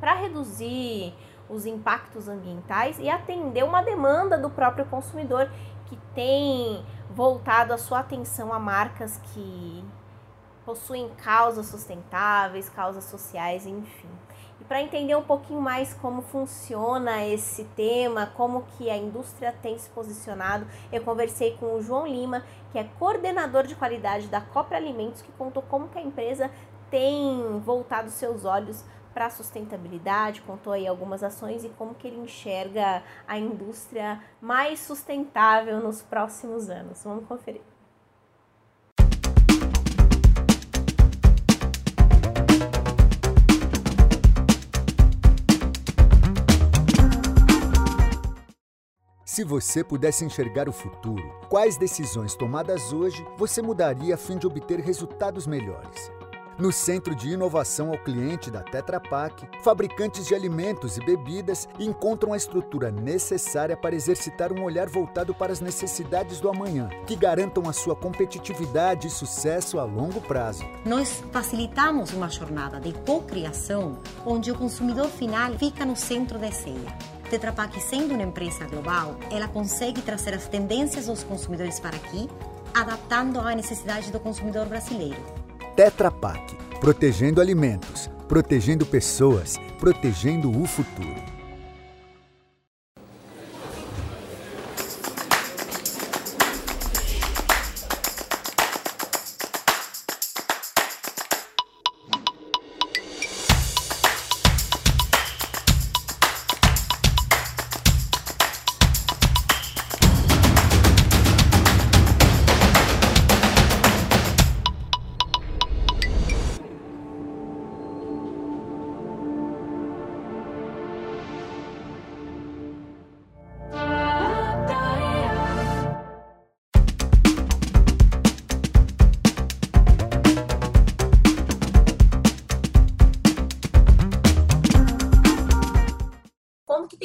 para 0.00 0.14
reduzir 0.14 1.14
os 1.48 1.66
impactos 1.66 2.28
ambientais 2.28 2.98
e 2.98 3.10
atender 3.10 3.64
uma 3.64 3.82
demanda 3.82 4.38
do 4.38 4.48
próprio 4.48 4.86
consumidor 4.86 5.50
que 5.86 5.96
tem 6.14 6.84
voltado 7.10 7.74
a 7.74 7.78
sua 7.78 7.98
atenção 7.98 8.52
a 8.52 8.58
marcas 8.58 9.20
que 9.32 9.84
possuem 10.64 11.10
causas 11.16 11.66
sustentáveis, 11.66 12.70
causas 12.70 13.04
sociais, 13.04 13.66
enfim. 13.66 14.08
Para 14.66 14.80
entender 14.80 15.14
um 15.14 15.22
pouquinho 15.22 15.60
mais 15.60 15.92
como 15.92 16.22
funciona 16.22 17.24
esse 17.26 17.64
tema, 17.76 18.32
como 18.34 18.62
que 18.62 18.88
a 18.88 18.96
indústria 18.96 19.54
tem 19.60 19.78
se 19.78 19.90
posicionado, 19.90 20.66
eu 20.90 21.02
conversei 21.02 21.56
com 21.58 21.74
o 21.74 21.82
João 21.82 22.06
Lima, 22.06 22.42
que 22.72 22.78
é 22.78 22.84
coordenador 22.98 23.66
de 23.66 23.74
qualidade 23.74 24.26
da 24.28 24.40
Copra 24.40 24.78
Alimentos, 24.78 25.20
que 25.20 25.30
contou 25.32 25.62
como 25.62 25.88
que 25.88 25.98
a 25.98 26.02
empresa 26.02 26.50
tem 26.90 27.60
voltado 27.60 28.08
seus 28.08 28.44
olhos 28.46 28.84
para 29.12 29.26
a 29.26 29.30
sustentabilidade, 29.30 30.42
contou 30.42 30.72
aí 30.72 30.86
algumas 30.86 31.22
ações 31.22 31.62
e 31.64 31.68
como 31.68 31.94
que 31.94 32.08
ele 32.08 32.18
enxerga 32.18 33.02
a 33.28 33.38
indústria 33.38 34.20
mais 34.40 34.80
sustentável 34.80 35.78
nos 35.78 36.02
próximos 36.02 36.70
anos. 36.70 37.04
Vamos 37.04 37.26
conferir. 37.26 37.73
Se 49.34 49.42
você 49.42 49.82
pudesse 49.82 50.24
enxergar 50.24 50.68
o 50.68 50.72
futuro, 50.72 51.34
quais 51.48 51.76
decisões 51.76 52.36
tomadas 52.36 52.92
hoje 52.92 53.26
você 53.36 53.60
mudaria 53.60 54.14
a 54.14 54.16
fim 54.16 54.38
de 54.38 54.46
obter 54.46 54.78
resultados 54.78 55.44
melhores? 55.44 56.12
No 56.56 56.70
Centro 56.70 57.16
de 57.16 57.30
Inovação 57.30 57.90
ao 57.90 57.98
Cliente 57.98 58.48
da 58.48 58.62
Tetra 58.62 59.00
Pak, 59.00 59.44
fabricantes 59.64 60.24
de 60.24 60.36
alimentos 60.36 60.96
e 60.98 61.04
bebidas 61.04 61.68
encontram 61.80 62.32
a 62.32 62.36
estrutura 62.36 62.92
necessária 62.92 63.76
para 63.76 63.96
exercitar 63.96 64.52
um 64.52 64.62
olhar 64.62 64.88
voltado 64.88 65.34
para 65.34 65.52
as 65.52 65.58
necessidades 65.58 66.38
do 66.38 66.48
amanhã, 66.48 66.88
que 67.04 67.16
garantam 67.16 67.68
a 67.68 67.72
sua 67.72 67.96
competitividade 67.96 69.08
e 69.08 69.10
sucesso 69.10 69.80
a 69.80 69.84
longo 69.84 70.20
prazo. 70.20 70.64
Nós 70.84 71.24
facilitamos 71.32 72.12
uma 72.12 72.30
jornada 72.30 72.78
de 72.78 72.92
co-criação 72.92 73.98
onde 74.24 74.52
o 74.52 74.54
consumidor 74.54 75.08
final 75.08 75.52
fica 75.54 75.84
no 75.84 75.96
centro 75.96 76.38
da 76.38 76.52
ceia. 76.52 77.14
Tetra 77.34 77.52
Pak, 77.52 77.80
sendo 77.80 78.14
uma 78.14 78.22
empresa 78.22 78.64
global, 78.64 79.16
ela 79.28 79.48
consegue 79.48 80.00
trazer 80.00 80.34
as 80.34 80.46
tendências 80.46 81.06
dos 81.06 81.24
consumidores 81.24 81.80
para 81.80 81.96
aqui, 81.96 82.30
adaptando 82.72 83.40
à 83.40 83.52
necessidade 83.56 84.12
do 84.12 84.20
consumidor 84.20 84.66
brasileiro. 84.66 85.20
Tetra 85.74 86.12
Pak, 86.12 86.56
protegendo 86.78 87.40
alimentos, 87.40 88.08
protegendo 88.28 88.86
pessoas, 88.86 89.56
protegendo 89.80 90.48
o 90.48 90.64
futuro. 90.64 91.33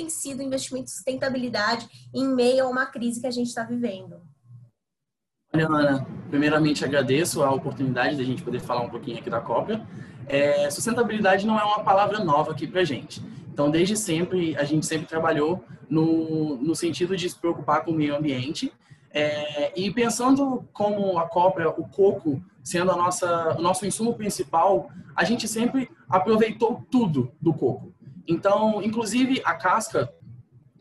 Sido 0.10 0.40
o 0.40 0.44
investimento 0.44 0.86
em 0.86 0.94
sustentabilidade 0.94 1.88
em 2.14 2.28
meio 2.28 2.66
a 2.66 2.70
uma 2.70 2.86
crise 2.86 3.22
que 3.22 3.28
a 3.28 3.32
gente 3.32 3.48
está 3.48 3.64
vivendo? 3.64 4.22
Olha, 5.54 5.68
Ana, 5.68 6.08
primeiramente 6.30 6.86
agradeço 6.86 7.42
a 7.42 7.52
oportunidade 7.52 8.16
de 8.16 8.22
a 8.22 8.26
gente 8.26 8.44
poder 8.44 8.60
falar 8.60 8.82
um 8.82 8.90
pouquinho 8.90 9.18
aqui 9.18 9.30
da 9.30 9.42
Cópia. 9.42 9.86
É, 10.28 10.70
sustentabilidade 10.70 11.48
não 11.48 11.60
é 11.60 11.64
uma 11.64 11.84
palavra 11.84 12.24
nova 12.24 12.52
aqui 12.52 12.68
para 12.68 12.82
a 12.82 12.86
gente. 12.86 13.22
Então, 13.52 13.70
desde 13.70 13.98
sempre, 13.98 14.56
a 14.56 14.64
gente 14.64 14.86
sempre 14.86 15.08
trabalhou 15.08 15.64
no, 15.90 16.56
no 16.58 16.76
sentido 16.76 17.18
de 17.18 17.28
se 17.28 17.36
preocupar 17.36 17.84
com 17.84 17.92
o 17.92 17.96
meio 17.96 18.16
ambiente. 18.16 18.72
É, 19.12 19.74
e 19.76 19.92
pensando 19.92 20.68
como 20.72 21.18
a 21.18 21.28
cópia, 21.28 21.68
o 21.70 21.88
coco, 21.90 22.42
sendo 22.64 22.92
a 22.92 22.96
nossa, 22.96 23.58
o 23.58 23.62
nosso 23.62 23.86
insumo 23.86 24.14
principal, 24.14 24.90
a 25.16 25.24
gente 25.24 25.48
sempre 25.48 25.90
aproveitou 26.08 26.86
tudo 26.92 27.32
do 27.42 27.52
coco. 27.54 27.92
Então, 28.30 28.80
inclusive, 28.84 29.42
a 29.44 29.56
casca 29.56 30.14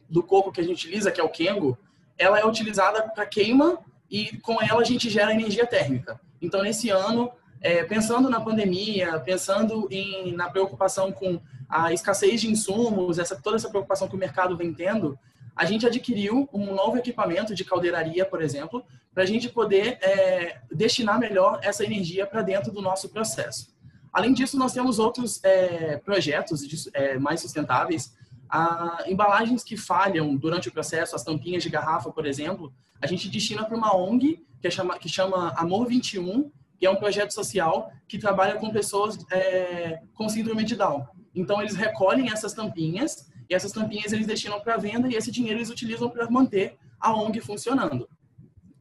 do 0.06 0.22
coco 0.22 0.52
que 0.52 0.60
a 0.60 0.64
gente 0.64 0.86
utiliza, 0.86 1.10
que 1.10 1.18
é 1.18 1.24
o 1.24 1.30
kengo, 1.30 1.78
ela 2.18 2.38
é 2.38 2.44
utilizada 2.44 3.08
para 3.08 3.24
queima 3.24 3.78
e 4.10 4.36
com 4.38 4.62
ela 4.62 4.82
a 4.82 4.84
gente 4.84 5.08
gera 5.08 5.32
energia 5.32 5.66
térmica. 5.66 6.20
Então, 6.42 6.62
nesse 6.62 6.90
ano, 6.90 7.32
é, 7.62 7.82
pensando 7.84 8.28
na 8.28 8.38
pandemia, 8.38 9.18
pensando 9.20 9.88
em, 9.90 10.32
na 10.32 10.50
preocupação 10.50 11.10
com 11.10 11.40
a 11.66 11.90
escassez 11.90 12.42
de 12.42 12.50
insumos, 12.50 13.18
essa, 13.18 13.34
toda 13.34 13.56
essa 13.56 13.70
preocupação 13.70 14.08
que 14.08 14.14
o 14.14 14.18
mercado 14.18 14.54
vem 14.54 14.74
tendo, 14.74 15.18
a 15.56 15.64
gente 15.64 15.86
adquiriu 15.86 16.48
um 16.52 16.74
novo 16.74 16.98
equipamento 16.98 17.54
de 17.54 17.64
caldeiraria, 17.64 18.26
por 18.26 18.42
exemplo, 18.42 18.84
para 19.14 19.22
a 19.22 19.26
gente 19.26 19.48
poder 19.48 19.98
é, 20.02 20.60
destinar 20.70 21.18
melhor 21.18 21.60
essa 21.62 21.82
energia 21.82 22.26
para 22.26 22.42
dentro 22.42 22.70
do 22.70 22.82
nosso 22.82 23.08
processo. 23.08 23.77
Além 24.12 24.32
disso, 24.32 24.58
nós 24.58 24.72
temos 24.72 24.98
outros 24.98 25.42
é, 25.44 25.96
projetos 25.98 26.66
de, 26.66 26.90
é, 26.94 27.18
mais 27.18 27.40
sustentáveis. 27.40 28.16
A 28.50 29.04
embalagens 29.06 29.62
que 29.62 29.76
falham 29.76 30.34
durante 30.34 30.68
o 30.68 30.72
processo, 30.72 31.14
as 31.14 31.22
tampinhas 31.22 31.62
de 31.62 31.68
garrafa, 31.68 32.10
por 32.10 32.26
exemplo, 32.26 32.72
a 33.00 33.06
gente 33.06 33.28
destina 33.28 33.64
para 33.64 33.76
uma 33.76 33.94
ONG 33.94 34.42
que, 34.60 34.66
é 34.66 34.70
chama, 34.70 34.98
que 34.98 35.08
chama 35.08 35.52
Amor 35.56 35.86
21, 35.86 36.50
que 36.78 36.86
é 36.86 36.90
um 36.90 36.96
projeto 36.96 37.32
social 37.32 37.92
que 38.06 38.18
trabalha 38.18 38.56
com 38.56 38.70
pessoas 38.70 39.18
é, 39.30 40.00
com 40.14 40.28
síndrome 40.28 40.64
de 40.64 40.76
Down. 40.76 41.06
Então, 41.34 41.60
eles 41.60 41.74
recolhem 41.74 42.30
essas 42.30 42.52
tampinhas 42.52 43.30
e 43.48 43.54
essas 43.54 43.72
tampinhas 43.72 44.12
eles 44.12 44.26
destinam 44.26 44.60
para 44.60 44.76
venda 44.76 45.08
e 45.08 45.14
esse 45.14 45.30
dinheiro 45.30 45.58
eles 45.58 45.70
utilizam 45.70 46.08
para 46.08 46.30
manter 46.30 46.76
a 46.98 47.14
ONG 47.14 47.40
funcionando. 47.40 48.08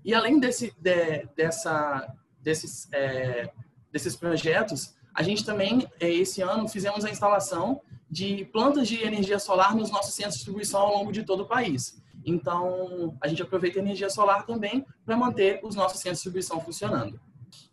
E 0.03 0.13
além 0.13 0.39
desse, 0.39 0.73
de, 0.79 1.27
dessa, 1.35 2.15
desses, 2.41 2.87
é, 2.93 3.51
desses 3.91 4.15
projetos, 4.15 4.95
a 5.17 5.23
gente 5.23 5.43
também, 5.43 5.89
é, 5.99 6.07
esse 6.07 6.43
ano, 6.43 6.69
fizemos 6.69 7.03
a 7.03 7.09
instalação 7.09 7.81
de 8.07 8.45
plantas 8.53 8.87
de 8.87 9.03
energia 9.03 9.39
solar 9.39 9.75
nos 9.75 9.89
nossos 9.89 10.13
centros 10.13 10.35
de 10.35 10.41
distribuição 10.41 10.79
ao 10.79 10.93
longo 10.93 11.11
de 11.11 11.23
todo 11.23 11.41
o 11.41 11.47
país. 11.47 11.99
Então, 12.23 13.17
a 13.19 13.27
gente 13.27 13.41
aproveita 13.41 13.79
a 13.79 13.81
energia 13.81 14.11
solar 14.11 14.45
também 14.45 14.85
para 15.03 15.17
manter 15.17 15.59
os 15.63 15.73
nossos 15.73 15.99
centros 15.99 16.19
de 16.19 16.25
distribuição 16.25 16.61
funcionando. 16.61 17.19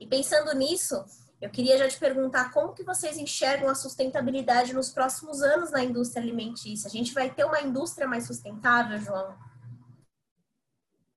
E 0.00 0.06
pensando 0.06 0.56
nisso, 0.56 1.05
eu 1.38 1.50
queria 1.50 1.76
já 1.76 1.87
te 1.87 1.99
perguntar 1.99 2.50
como 2.50 2.73
que 2.73 2.82
vocês 2.82 3.19
enxergam 3.19 3.69
a 3.69 3.75
sustentabilidade 3.75 4.73
nos 4.73 4.88
próximos 4.88 5.43
anos 5.43 5.70
na 5.70 5.85
indústria 5.85 6.23
alimentícia. 6.23 6.88
A 6.88 6.90
gente 6.90 7.12
vai 7.12 7.29
ter 7.29 7.44
uma 7.44 7.61
indústria 7.61 8.08
mais 8.08 8.26
sustentável, 8.26 8.99
João? 8.99 9.35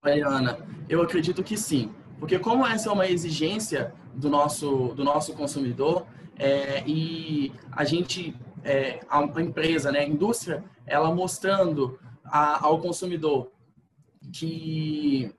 Olha, 0.04 0.28
Ana, 0.28 0.68
eu 0.90 1.02
acredito 1.02 1.42
que 1.42 1.56
sim. 1.56 1.96
Porque 2.20 2.38
como 2.38 2.68
essa 2.68 2.90
é 2.90 2.92
uma 2.92 3.08
exigência 3.08 3.94
do 4.14 4.30
nosso, 4.30 4.94
do 4.96 5.04
nosso 5.04 5.34
consumidor, 5.34 6.06
é, 6.38 6.84
e 6.86 7.52
a 7.72 7.84
gente, 7.84 8.36
é, 8.64 9.00
a 9.10 9.24
empresa, 9.42 9.92
né, 9.92 10.00
a 10.00 10.08
indústria, 10.08 10.64
ela 10.86 11.14
mostrando 11.14 12.00
a, 12.24 12.66
ao 12.66 12.80
consumidor 12.80 13.52
que 14.32 15.34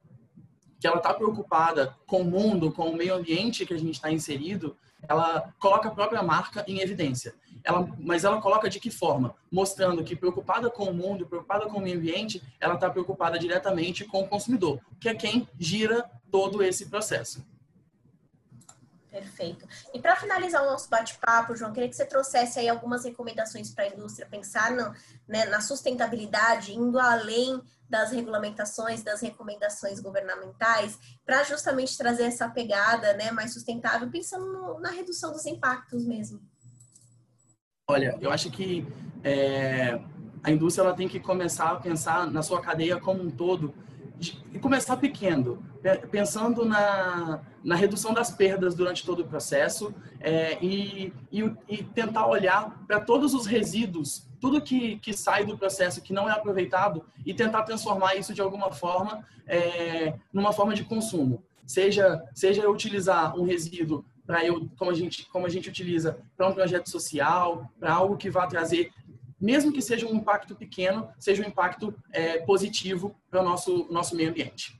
que 0.80 0.86
ela 0.86 0.98
está 0.98 1.12
preocupada 1.12 1.96
com 2.06 2.20
o 2.20 2.24
mundo, 2.24 2.70
com 2.70 2.90
o 2.90 2.96
meio 2.96 3.14
ambiente 3.14 3.66
que 3.66 3.74
a 3.74 3.78
gente 3.78 3.94
está 3.94 4.10
inserido, 4.10 4.76
ela 5.08 5.52
coloca 5.58 5.88
a 5.88 5.92
própria 5.92 6.22
marca 6.22 6.64
em 6.66 6.80
evidência. 6.80 7.34
Ela, 7.64 7.88
mas 7.98 8.24
ela 8.24 8.40
coloca 8.40 8.70
de 8.70 8.80
que 8.80 8.90
forma? 8.90 9.34
Mostrando 9.50 10.04
que 10.04 10.16
preocupada 10.16 10.70
com 10.70 10.84
o 10.84 10.94
mundo, 10.94 11.26
preocupada 11.26 11.66
com 11.66 11.78
o 11.78 11.80
meio 11.80 11.98
ambiente, 11.98 12.42
ela 12.60 12.74
está 12.74 12.88
preocupada 12.88 13.38
diretamente 13.38 14.04
com 14.04 14.22
o 14.22 14.28
consumidor, 14.28 14.80
que 15.00 15.08
é 15.08 15.14
quem 15.14 15.48
gira 15.58 16.08
todo 16.30 16.62
esse 16.62 16.86
processo. 16.86 17.44
Perfeito. 19.10 19.66
E 19.94 20.00
para 20.00 20.16
finalizar 20.16 20.62
o 20.62 20.66
nosso 20.66 20.88
bate-papo, 20.90 21.56
João, 21.56 21.72
queria 21.72 21.88
que 21.88 21.96
você 21.96 22.04
trouxesse 22.04 22.58
aí 22.58 22.68
algumas 22.68 23.04
recomendações 23.04 23.70
para 23.70 23.84
a 23.84 23.88
indústria 23.88 24.28
pensar 24.30 24.70
no, 24.72 24.92
né, 25.26 25.46
na 25.46 25.60
sustentabilidade, 25.62 26.74
indo 26.74 26.98
além 26.98 27.60
das 27.88 28.12
regulamentações, 28.12 29.02
das 29.02 29.22
recomendações 29.22 29.98
governamentais, 29.98 30.98
para 31.24 31.42
justamente 31.42 31.96
trazer 31.96 32.24
essa 32.24 32.48
pegada 32.50 33.14
né, 33.14 33.30
mais 33.30 33.54
sustentável, 33.54 34.10
pensando 34.10 34.44
no, 34.44 34.78
na 34.78 34.90
redução 34.90 35.32
dos 35.32 35.46
impactos 35.46 36.04
mesmo. 36.04 36.40
Olha, 37.90 38.18
eu 38.20 38.30
acho 38.30 38.50
que 38.50 38.86
é, 39.24 39.98
a 40.42 40.50
indústria 40.50 40.84
ela 40.84 40.94
tem 40.94 41.08
que 41.08 41.18
começar 41.18 41.70
a 41.70 41.76
pensar 41.76 42.30
na 42.30 42.42
sua 42.42 42.60
cadeia 42.60 43.00
como 43.00 43.22
um 43.22 43.30
todo 43.30 43.72
e 44.52 44.58
começar 44.58 44.96
pequeno, 44.96 45.62
pensando 46.10 46.64
na, 46.64 47.40
na 47.62 47.74
redução 47.74 48.12
das 48.12 48.30
perdas 48.30 48.74
durante 48.74 49.04
todo 49.04 49.20
o 49.20 49.24
processo 49.24 49.94
é, 50.20 50.58
e, 50.62 51.12
e, 51.30 51.52
e, 51.68 51.82
tentar 51.84 52.26
olhar 52.26 52.84
para 52.86 53.00
todos 53.00 53.34
os 53.34 53.46
resíduos, 53.46 54.26
tudo 54.40 54.60
que, 54.60 54.98
que 54.98 55.12
sai 55.12 55.44
do 55.44 55.56
processo 55.56 56.02
que 56.02 56.12
não 56.12 56.28
é 56.28 56.32
aproveitado 56.32 57.04
e 57.24 57.32
tentar 57.32 57.62
transformar 57.62 58.16
isso 58.16 58.34
de 58.34 58.40
alguma 58.40 58.72
forma 58.72 59.24
é, 59.46 60.14
numa 60.32 60.52
forma 60.52 60.74
de 60.74 60.84
consumo. 60.84 61.42
Seja, 61.64 62.22
seja 62.34 62.68
utilizar 62.68 63.38
um 63.38 63.44
resíduo 63.44 64.04
para 64.26 64.44
eu, 64.44 64.68
como 64.76 64.90
a 64.90 64.94
gente, 64.94 65.26
como 65.26 65.46
a 65.46 65.48
gente 65.48 65.68
utiliza 65.68 66.18
para 66.36 66.48
um 66.48 66.52
projeto 66.52 66.90
social, 66.90 67.70
para 67.78 67.94
algo 67.94 68.16
que 68.16 68.30
vá 68.30 68.46
trazer 68.46 68.90
mesmo 69.40 69.72
que 69.72 69.82
seja 69.82 70.06
um 70.06 70.14
impacto 70.14 70.54
pequeno, 70.54 71.08
seja 71.18 71.42
um 71.42 71.46
impacto 71.46 71.94
é, 72.12 72.38
positivo 72.38 73.14
para 73.30 73.40
o 73.40 73.44
nosso, 73.44 73.86
nosso 73.90 74.16
meio 74.16 74.30
ambiente. 74.30 74.77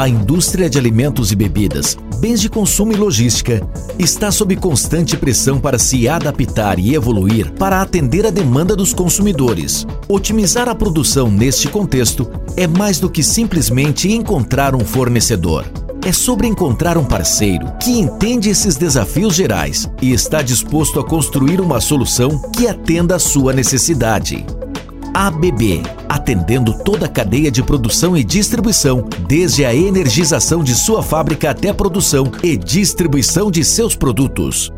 A 0.00 0.08
indústria 0.08 0.70
de 0.70 0.78
alimentos 0.78 1.30
e 1.30 1.36
bebidas, 1.36 1.94
bens 2.20 2.40
de 2.40 2.48
consumo 2.48 2.90
e 2.90 2.96
logística 2.96 3.60
está 3.98 4.32
sob 4.32 4.56
constante 4.56 5.14
pressão 5.14 5.60
para 5.60 5.78
se 5.78 6.08
adaptar 6.08 6.78
e 6.78 6.94
evoluir 6.94 7.52
para 7.52 7.82
atender 7.82 8.24
a 8.24 8.30
demanda 8.30 8.74
dos 8.74 8.94
consumidores. 8.94 9.86
Otimizar 10.08 10.70
a 10.70 10.74
produção 10.74 11.30
neste 11.30 11.68
contexto 11.68 12.26
é 12.56 12.66
mais 12.66 12.98
do 12.98 13.10
que 13.10 13.22
simplesmente 13.22 14.10
encontrar 14.10 14.74
um 14.74 14.86
fornecedor. 14.86 15.66
É 16.02 16.14
sobre 16.14 16.46
encontrar 16.46 16.96
um 16.96 17.04
parceiro 17.04 17.70
que 17.78 17.90
entende 17.90 18.48
esses 18.48 18.76
desafios 18.76 19.34
gerais 19.34 19.86
e 20.00 20.12
está 20.14 20.40
disposto 20.40 20.98
a 20.98 21.04
construir 21.04 21.60
uma 21.60 21.78
solução 21.78 22.40
que 22.56 22.66
atenda 22.66 23.16
à 23.16 23.18
sua 23.18 23.52
necessidade. 23.52 24.46
ABB, 25.12 25.82
atendendo 26.08 26.72
toda 26.72 27.06
a 27.06 27.08
cadeia 27.08 27.50
de 27.50 27.62
produção 27.62 28.16
e 28.16 28.22
distribuição, 28.22 29.04
desde 29.26 29.64
a 29.64 29.74
energização 29.74 30.62
de 30.62 30.74
sua 30.74 31.02
fábrica 31.02 31.50
até 31.50 31.70
a 31.70 31.74
produção 31.74 32.30
e 32.42 32.56
distribuição 32.56 33.50
de 33.50 33.64
seus 33.64 33.94
produtos. 33.96 34.72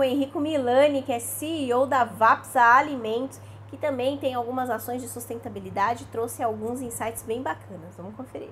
O 0.00 0.04
Henrico 0.04 0.40
Milani, 0.40 1.02
que 1.02 1.12
é 1.12 1.18
CEO 1.18 1.86
da 1.86 2.04
Vapsa 2.04 2.60
Alimentos, 2.60 3.38
que 3.68 3.76
também 3.76 4.16
tem 4.18 4.34
algumas 4.34 4.68
ações 4.70 5.02
de 5.02 5.08
sustentabilidade, 5.08 6.06
trouxe 6.06 6.42
alguns 6.42 6.80
insights 6.80 7.22
bem 7.22 7.42
bacanas. 7.42 7.96
Vamos 7.96 8.14
conferir. 8.16 8.50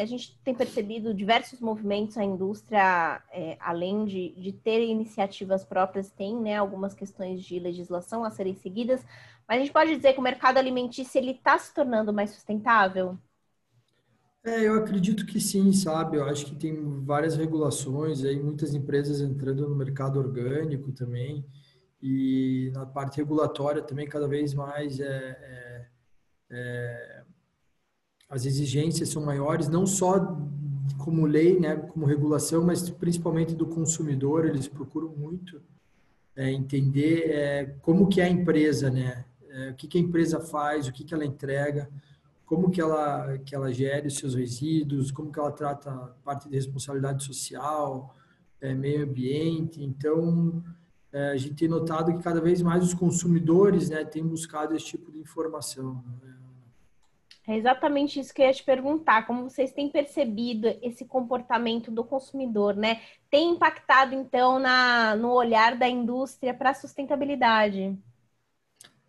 A 0.00 0.06
gente 0.06 0.38
tem 0.44 0.54
percebido 0.54 1.12
diversos 1.12 1.60
movimentos, 1.60 2.16
a 2.16 2.24
indústria, 2.24 3.22
é, 3.32 3.56
além 3.60 4.04
de, 4.04 4.30
de 4.30 4.52
ter 4.52 4.84
iniciativas 4.84 5.64
próprias, 5.64 6.10
tem 6.10 6.36
né, 6.36 6.56
algumas 6.56 6.94
questões 6.94 7.42
de 7.42 7.58
legislação 7.58 8.24
a 8.24 8.30
serem 8.30 8.54
seguidas, 8.54 9.04
mas 9.48 9.58
a 9.58 9.60
gente 9.60 9.72
pode 9.72 9.96
dizer 9.96 10.12
que 10.12 10.20
o 10.20 10.22
mercado 10.22 10.58
alimentício 10.58 11.18
ele 11.18 11.32
está 11.32 11.58
se 11.58 11.74
tornando 11.74 12.12
mais 12.12 12.30
sustentável? 12.30 13.18
É, 14.44 14.60
eu 14.66 14.74
acredito 14.74 15.24
que 15.24 15.40
sim, 15.40 15.72
sabe? 15.72 16.16
Eu 16.16 16.24
acho 16.24 16.46
que 16.46 16.56
tem 16.56 17.00
várias 17.04 17.36
regulações 17.36 18.24
aí, 18.24 18.40
muitas 18.40 18.74
empresas 18.74 19.20
entrando 19.20 19.68
no 19.68 19.76
mercado 19.76 20.18
orgânico 20.18 20.90
também, 20.92 21.44
e 22.02 22.72
na 22.74 22.84
parte 22.84 23.18
regulatória 23.18 23.80
também 23.80 24.08
cada 24.08 24.26
vez 24.26 24.52
mais 24.52 24.98
é, 24.98 25.06
é, 25.06 25.86
é, 26.50 27.21
as 28.32 28.46
exigências 28.46 29.10
são 29.10 29.22
maiores, 29.22 29.68
não 29.68 29.84
só 29.84 30.18
como 30.96 31.26
lei, 31.26 31.60
né, 31.60 31.76
como 31.76 32.06
regulação, 32.06 32.64
mas 32.64 32.88
principalmente 32.88 33.54
do 33.54 33.66
consumidor, 33.66 34.46
eles 34.46 34.66
procuram 34.66 35.10
muito 35.10 35.60
é, 36.34 36.50
entender 36.50 37.30
é, 37.30 37.76
como 37.82 38.08
que 38.08 38.22
é 38.22 38.24
a 38.24 38.30
empresa, 38.30 38.90
né, 38.90 39.26
é, 39.50 39.70
o 39.72 39.74
que, 39.74 39.86
que 39.86 39.98
a 39.98 40.00
empresa 40.00 40.40
faz, 40.40 40.88
o 40.88 40.92
que, 40.92 41.04
que 41.04 41.12
ela 41.12 41.26
entrega, 41.26 41.90
como 42.46 42.70
que 42.70 42.80
ela, 42.80 43.36
que 43.36 43.54
ela 43.54 43.70
gere 43.70 44.08
os 44.08 44.16
seus 44.16 44.34
resíduos, 44.34 45.10
como 45.10 45.30
que 45.30 45.38
ela 45.38 45.52
trata 45.52 45.90
a 45.90 46.06
parte 46.24 46.48
de 46.48 46.56
responsabilidade 46.56 47.22
social, 47.22 48.16
é, 48.62 48.72
meio 48.72 49.04
ambiente. 49.04 49.84
Então, 49.84 50.64
é, 51.12 51.32
a 51.32 51.36
gente 51.36 51.54
tem 51.54 51.68
notado 51.68 52.14
que 52.14 52.22
cada 52.22 52.40
vez 52.40 52.62
mais 52.62 52.82
os 52.82 52.94
consumidores 52.94 53.90
né, 53.90 54.06
têm 54.06 54.26
buscado 54.26 54.74
esse 54.74 54.86
tipo 54.86 55.12
de 55.12 55.18
informação. 55.18 56.02
Né? 56.22 56.32
É 57.46 57.56
exatamente 57.56 58.20
isso 58.20 58.32
que 58.32 58.40
eu 58.40 58.46
ia 58.46 58.52
te 58.52 58.62
perguntar, 58.62 59.26
como 59.26 59.50
vocês 59.50 59.72
têm 59.72 59.88
percebido 59.88 60.68
esse 60.80 61.04
comportamento 61.04 61.90
do 61.90 62.04
consumidor, 62.04 62.76
né? 62.76 63.00
Tem 63.28 63.50
impactado, 63.50 64.14
então, 64.14 64.60
na, 64.60 65.16
no 65.16 65.32
olhar 65.32 65.76
da 65.76 65.88
indústria 65.88 66.54
para 66.54 66.70
a 66.70 66.74
sustentabilidade? 66.74 67.98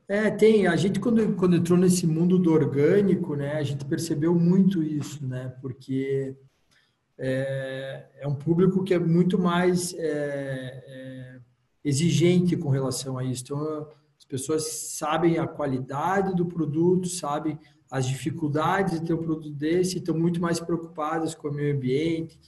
É, 0.08 0.32
tem. 0.32 0.66
A 0.66 0.76
gente, 0.76 1.00
quando, 1.00 1.36
quando 1.36 1.56
entrou 1.56 1.78
nesse 1.78 2.08
mundo 2.08 2.40
do 2.40 2.52
orgânico, 2.52 3.36
né, 3.36 3.54
a 3.54 3.64
gente 3.64 3.86
percebeu 3.86 4.34
muito 4.34 4.82
isso, 4.82 5.26
né? 5.26 5.54
Porque 5.62 6.36
é, 7.18 8.06
é 8.20 8.28
um 8.28 8.36
público 8.36 8.84
que 8.84 8.94
é 8.96 9.00
muito 9.00 9.38
mais 9.38 9.94
é, 9.94 10.84
é, 10.88 11.40
exigente 11.84 12.58
com 12.58 12.70
relação 12.70 13.18
a 13.18 13.24
isso. 13.24 13.44
Então, 13.44 13.88
as 14.18 14.26
pessoas 14.26 14.68
sabem 14.72 15.38
a 15.38 15.48
qualidade 15.48 16.36
do 16.36 16.46
produto, 16.46 17.08
sabem 17.08 17.60
as 17.94 18.08
dificuldades 18.08 19.00
de 19.00 19.06
ter 19.06 19.14
um 19.14 19.22
produto 19.22 19.52
desse, 19.52 20.00
estão 20.00 20.18
muito 20.18 20.42
mais 20.42 20.60
preocupadas 20.60 21.36
com 21.36 21.50
o 21.50 21.54
meio 21.54 21.76
ambiente, 21.76 22.40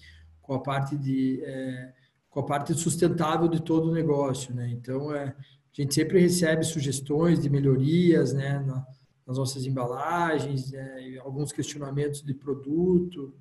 com 0.41 0.55
a 0.55 0.59
parte 0.59 0.97
de 0.97 1.39
é, 1.43 1.93
com 2.31 2.39
a 2.39 2.43
parte 2.43 2.73
sustentável 2.73 3.47
de 3.47 3.61
todo 3.61 3.91
o 3.91 3.93
negócio, 3.93 4.55
né? 4.55 4.67
Então, 4.71 5.13
é, 5.13 5.25
a 5.25 5.35
gente 5.71 5.93
sempre 5.93 6.19
recebe 6.19 6.63
sugestões 6.63 7.39
de 7.39 7.47
melhorias 7.47 8.33
né, 8.33 8.57
nas 9.27 9.37
nossas 9.37 9.67
embalagens, 9.67 10.71
né, 10.71 11.19
alguns 11.19 11.51
questionamentos 11.51 12.23
de 12.23 12.33
produto. 12.33 13.31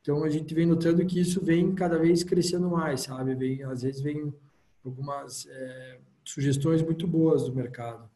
Então 0.00 0.22
a 0.22 0.28
gente 0.28 0.54
vem 0.54 0.64
notando 0.64 1.04
que 1.04 1.18
isso 1.18 1.44
vem 1.44 1.74
cada 1.74 1.98
vez 1.98 2.22
crescendo 2.22 2.70
mais, 2.70 3.00
sabe? 3.00 3.34
Vem, 3.34 3.64
às 3.64 3.82
vezes 3.82 4.00
vem 4.00 4.32
algumas 4.84 5.44
é, 5.50 5.98
sugestões 6.24 6.82
muito 6.82 7.04
boas 7.04 7.42
do 7.44 7.52
mercado. 7.52 8.08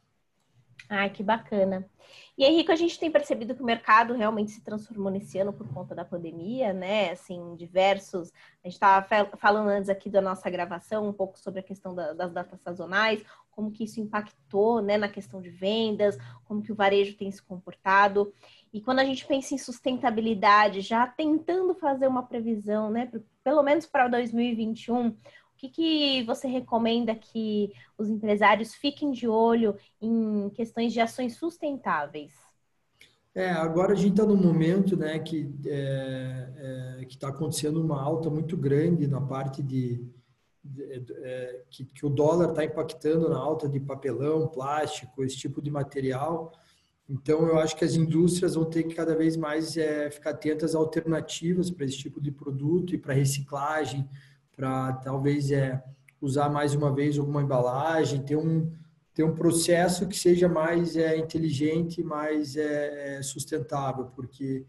Ai, 0.94 1.08
que 1.08 1.22
bacana. 1.22 1.88
E 2.36 2.44
Henrique, 2.44 2.70
a 2.70 2.76
gente 2.76 2.98
tem 2.98 3.10
percebido 3.10 3.54
que 3.54 3.62
o 3.62 3.64
mercado 3.64 4.12
realmente 4.12 4.50
se 4.50 4.60
transformou 4.60 5.10
nesse 5.10 5.38
ano 5.38 5.50
por 5.50 5.66
conta 5.72 5.94
da 5.94 6.04
pandemia, 6.04 6.74
né? 6.74 7.12
Assim, 7.12 7.56
diversos. 7.56 8.30
A 8.62 8.68
gente 8.68 8.74
estava 8.74 9.06
falando 9.38 9.68
antes 9.68 9.88
aqui 9.88 10.10
da 10.10 10.20
nossa 10.20 10.50
gravação 10.50 11.08
um 11.08 11.12
pouco 11.12 11.38
sobre 11.38 11.60
a 11.60 11.62
questão 11.62 11.94
da, 11.94 12.12
das 12.12 12.30
datas 12.30 12.60
sazonais, 12.60 13.24
como 13.50 13.70
que 13.70 13.84
isso 13.84 14.00
impactou, 14.00 14.82
né, 14.82 14.98
na 14.98 15.08
questão 15.08 15.40
de 15.40 15.48
vendas, 15.48 16.18
como 16.44 16.62
que 16.62 16.72
o 16.72 16.74
varejo 16.74 17.16
tem 17.16 17.30
se 17.30 17.42
comportado. 17.42 18.30
E 18.70 18.78
quando 18.78 18.98
a 18.98 19.04
gente 19.04 19.26
pensa 19.26 19.54
em 19.54 19.58
sustentabilidade, 19.58 20.82
já 20.82 21.06
tentando 21.06 21.74
fazer 21.74 22.06
uma 22.06 22.22
previsão, 22.22 22.90
né, 22.90 23.10
pelo 23.42 23.62
menos 23.62 23.86
para 23.86 24.08
2021, 24.08 25.16
que, 25.62 25.68
que 25.68 26.22
você 26.24 26.48
recomenda 26.48 27.14
que 27.14 27.72
os 27.96 28.08
empresários 28.08 28.74
fiquem 28.74 29.12
de 29.12 29.28
olho 29.28 29.76
em 30.00 30.50
questões 30.50 30.92
de 30.92 31.00
ações 31.00 31.36
sustentáveis? 31.36 32.32
É, 33.34 33.50
agora 33.50 33.92
a 33.92 33.96
gente 33.96 34.10
está 34.10 34.26
num 34.26 34.36
momento 34.36 34.96
né, 34.96 35.18
que 35.18 35.50
é, 35.66 36.98
é, 37.00 37.04
está 37.08 37.28
acontecendo 37.28 37.80
uma 37.80 38.00
alta 38.00 38.28
muito 38.28 38.56
grande 38.56 39.06
na 39.06 39.20
parte 39.20 39.62
de, 39.62 40.04
de 40.62 40.82
é, 41.22 41.62
que, 41.70 41.84
que, 41.84 42.04
o 42.04 42.10
dólar 42.10 42.50
está 42.50 42.64
impactando 42.64 43.30
na 43.30 43.38
alta 43.38 43.68
de 43.68 43.80
papelão, 43.80 44.48
plástico, 44.48 45.24
esse 45.24 45.36
tipo 45.36 45.62
de 45.62 45.70
material. 45.70 46.52
Então, 47.08 47.46
eu 47.46 47.58
acho 47.58 47.74
que 47.74 47.84
as 47.84 47.94
indústrias 47.94 48.54
vão 48.54 48.64
ter 48.64 48.82
que 48.82 48.94
cada 48.94 49.14
vez 49.14 49.36
mais 49.36 49.76
é, 49.76 50.10
ficar 50.10 50.30
atentas 50.30 50.74
a 50.74 50.78
alternativas 50.78 51.70
para 51.70 51.86
esse 51.86 51.96
tipo 51.96 52.20
de 52.20 52.30
produto 52.30 52.94
e 52.94 52.98
para 52.98 53.14
reciclagem, 53.14 54.08
para 54.56 54.92
talvez 54.94 55.50
é, 55.50 55.82
usar 56.20 56.48
mais 56.48 56.74
uma 56.74 56.92
vez 56.92 57.18
alguma 57.18 57.42
embalagem, 57.42 58.22
ter 58.22 58.36
um, 58.36 58.70
ter 59.14 59.24
um 59.24 59.34
processo 59.34 60.08
que 60.08 60.16
seja 60.16 60.48
mais 60.48 60.96
é, 60.96 61.16
inteligente, 61.16 62.02
mais 62.02 62.56
é, 62.56 63.20
sustentável, 63.22 64.06
porque 64.14 64.64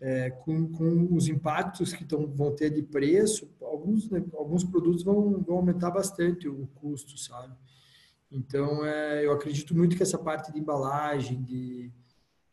é, 0.00 0.30
com, 0.30 0.68
com 0.70 1.14
os 1.14 1.28
impactos 1.28 1.92
que 1.92 2.04
tão, 2.04 2.26
vão 2.26 2.52
ter 2.54 2.70
de 2.70 2.82
preço, 2.82 3.48
alguns, 3.60 4.10
né, 4.10 4.22
alguns 4.34 4.64
produtos 4.64 5.04
vão, 5.04 5.40
vão 5.40 5.58
aumentar 5.58 5.90
bastante 5.90 6.48
o 6.48 6.66
custo, 6.74 7.16
sabe? 7.16 7.54
Então, 8.30 8.84
é, 8.84 9.24
eu 9.24 9.32
acredito 9.32 9.76
muito 9.76 9.96
que 9.96 10.02
essa 10.02 10.18
parte 10.18 10.52
de 10.52 10.58
embalagem, 10.58 11.42
de, 11.42 11.92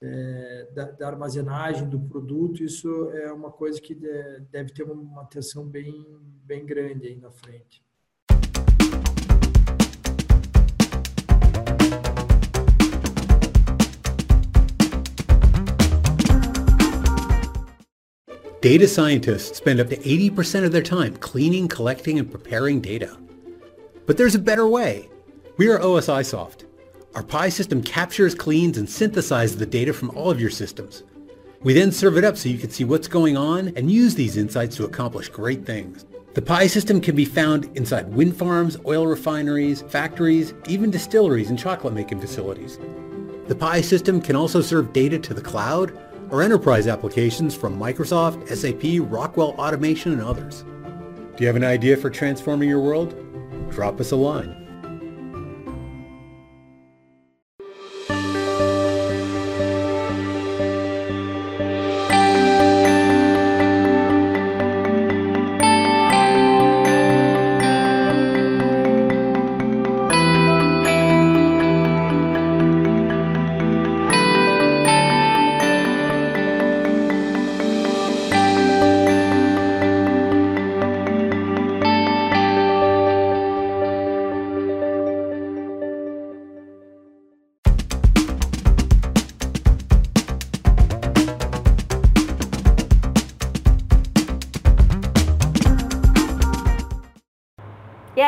é, 0.01 0.67
da, 0.73 0.85
da, 0.91 1.07
armazenagem 1.07 1.89
do 1.89 1.99
produto, 1.99 2.63
isso 2.63 3.09
é 3.11 3.31
uma 3.31 3.51
coisa 3.51 3.81
que 3.81 3.93
deve 4.49 4.71
ter 4.71 4.83
uma 4.83 5.21
atenção 5.21 5.65
bem, 5.65 6.05
bem 6.45 6.65
grande 6.65 7.07
aí 7.07 7.15
na 7.17 7.29
frente. 7.31 7.83
Data 18.61 18.87
scientists 18.87 19.57
spend 19.57 19.79
up 19.79 19.89
to 19.89 19.95
80% 19.95 20.65
of 20.65 20.71
their 20.71 20.81
time 20.81 21.15
cleaning, 21.15 21.69
collecting, 21.69 22.19
and 22.19 22.29
preparing 22.29 22.81
data. 22.81 23.17
But 24.05 24.17
there's 24.17 24.35
a 24.35 24.39
better 24.39 24.67
way. 24.67 25.07
We 25.55 25.69
are 25.69 25.79
OSI 25.79 26.25
Soft. 26.25 26.68
Our 27.15 27.23
Pi 27.23 27.49
system 27.49 27.81
captures, 27.81 28.35
cleans, 28.35 28.77
and 28.77 28.87
synthesizes 28.87 29.57
the 29.57 29.65
data 29.65 29.93
from 29.93 30.11
all 30.11 30.29
of 30.29 30.39
your 30.39 30.51
systems. 30.51 31.03
We 31.63 31.73
then 31.73 31.91
serve 31.91 32.17
it 32.17 32.23
up 32.23 32.37
so 32.37 32.49
you 32.49 32.59
can 32.59 32.69
see 32.69 32.83
what's 32.83 33.07
going 33.07 33.35
on 33.35 33.73
and 33.75 33.91
use 33.91 34.13
these 34.13 34.37
insights 34.37 34.75
to 34.77 34.85
accomplish 34.85 35.27
great 35.27 35.65
things. 35.65 36.05
The 36.35 36.41
Pi 36.43 36.67
system 36.67 37.01
can 37.01 37.15
be 37.15 37.25
found 37.25 37.75
inside 37.75 38.13
wind 38.13 38.37
farms, 38.37 38.77
oil 38.85 39.07
refineries, 39.07 39.81
factories, 39.81 40.53
even 40.67 40.91
distilleries 40.91 41.49
and 41.49 41.57
chocolate 41.57 41.95
making 41.95 42.21
facilities. 42.21 42.77
The 43.47 43.55
Pi 43.55 43.81
system 43.81 44.21
can 44.21 44.35
also 44.35 44.61
serve 44.61 44.93
data 44.93 45.17
to 45.17 45.33
the 45.33 45.41
cloud 45.41 45.99
or 46.29 46.43
enterprise 46.43 46.85
applications 46.85 47.55
from 47.55 47.79
Microsoft, 47.79 48.47
SAP, 48.47 49.11
Rockwell 49.11 49.55
Automation, 49.57 50.13
and 50.13 50.21
others. 50.21 50.63
Do 51.35 51.43
you 51.43 51.47
have 51.47 51.55
an 51.55 51.63
idea 51.63 51.97
for 51.97 52.11
transforming 52.11 52.69
your 52.69 52.81
world? 52.81 53.15
Drop 53.71 53.99
us 53.99 54.11
a 54.11 54.15
line. 54.15 54.58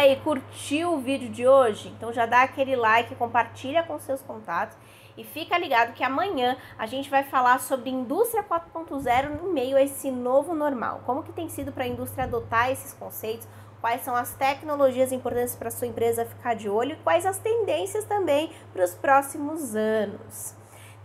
Aí, 0.02 0.16
curtiu 0.18 0.94
o 0.94 1.00
vídeo 1.00 1.30
de 1.30 1.48
hoje? 1.48 1.90
Então 1.90 2.12
já 2.12 2.26
dá 2.26 2.42
aquele 2.42 2.76
like, 2.76 3.16
compartilha 3.16 3.84
com 3.84 4.00
seus 4.00 4.22
contatos 4.22 4.76
e 5.16 5.24
fica 5.24 5.58
ligado 5.58 5.94
que 5.94 6.04
amanhã 6.04 6.58
a 6.78 6.86
gente 6.86 7.10
vai 7.10 7.24
falar 7.24 7.60
sobre 7.60 7.90
indústria 7.90 8.44
4.0 8.44 9.42
no 9.42 9.54
meio 9.54 9.78
a 9.78 9.82
esse 9.82 10.10
novo 10.10 10.56
normal. 10.56 11.02
Como 11.06 11.24
que 11.24 11.32
tem 11.32 11.48
sido 11.50 11.72
para 11.72 11.84
a 11.84 11.88
indústria 11.88 12.24
adotar 12.24 12.72
esses 12.72 12.94
conceitos? 12.94 13.48
Quais 13.80 14.02
são 14.02 14.16
as 14.16 14.34
tecnologias 14.34 15.12
importantes 15.12 15.56
para 15.56 15.72
sua 15.72 15.88
empresa 15.88 16.26
ficar 16.26 16.56
de 16.56 16.70
olho 16.70 16.94
e 16.94 17.04
quais 17.04 17.26
as 17.26 17.40
tendências 17.40 18.06
também 18.06 18.52
para 18.74 18.84
os 18.84 18.94
próximos 18.94 19.76
anos. 19.76 20.61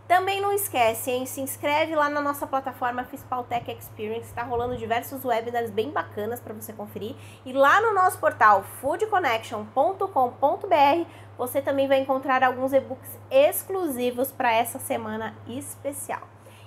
Também 0.07 0.41
não 0.41 0.53
esquece, 0.53 1.11
hein? 1.11 1.27
Se 1.27 1.41
inscreve 1.41 1.97
lá 1.97 2.09
na 2.09 2.21
nossa 2.21 2.47
plataforma 2.47 3.03
Fispaltech 3.05 3.73
Experience, 3.73 4.29
está 4.29 4.45
rolando 4.45 4.77
diversos 4.77 5.25
webinars 5.25 5.71
bem 5.71 5.91
bacanas 5.91 6.39
para 6.39 6.55
você 6.55 6.73
conferir. 6.73 7.17
E 7.45 7.53
lá 7.53 7.81
no 7.81 7.93
nosso 7.93 8.19
portal 8.19 8.63
foodconnection.com.br 8.81 11.11
você 11.37 11.61
também 11.61 11.89
vai 11.89 11.99
encontrar 11.99 12.45
alguns 12.45 12.73
e-books 12.73 13.19
exclusivos 13.31 14.31
para 14.31 14.53
essa 14.53 14.79
semana 14.79 15.35
especial. 15.49 16.23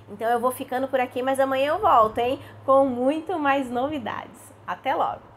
Então 0.09 0.29
eu 0.29 0.39
vou 0.39 0.51
ficando 0.51 0.89
por 0.89 0.99
aqui, 0.99 1.21
mas 1.21 1.39
amanhã 1.39 1.69
eu 1.69 1.79
volto, 1.79 2.17
hein? 2.17 2.41
Com 2.65 2.85
muito 2.85 3.39
mais 3.39 3.69
novidades. 3.69 4.37
Até 4.67 4.93
logo! 4.93 5.28